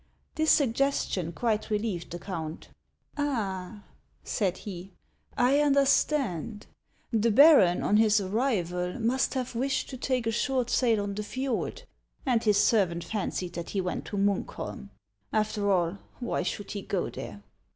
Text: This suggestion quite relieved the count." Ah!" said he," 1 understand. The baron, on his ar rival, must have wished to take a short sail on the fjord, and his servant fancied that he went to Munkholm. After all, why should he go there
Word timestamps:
This 0.33 0.49
suggestion 0.49 1.31
quite 1.31 1.69
relieved 1.69 2.09
the 2.09 2.17
count." 2.17 2.69
Ah!" 3.19 3.83
said 4.23 4.57
he," 4.65 4.93
1 5.37 5.53
understand. 5.59 6.65
The 7.13 7.29
baron, 7.29 7.83
on 7.83 7.97
his 7.97 8.19
ar 8.19 8.27
rival, 8.27 8.99
must 8.99 9.35
have 9.35 9.53
wished 9.53 9.89
to 9.91 9.97
take 9.97 10.25
a 10.25 10.31
short 10.31 10.71
sail 10.71 11.03
on 11.03 11.13
the 11.13 11.21
fjord, 11.21 11.83
and 12.25 12.43
his 12.43 12.57
servant 12.57 13.03
fancied 13.03 13.53
that 13.53 13.69
he 13.69 13.79
went 13.81 14.05
to 14.05 14.17
Munkholm. 14.17 14.89
After 15.31 15.69
all, 15.69 15.99
why 16.19 16.41
should 16.41 16.71
he 16.71 16.81
go 16.81 17.11
there 17.11 17.43